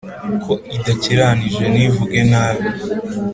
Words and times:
Ko 0.43 0.53
idakiranije 0.75 1.63
ntivuge 1.73 2.19
nabi, 2.31 2.67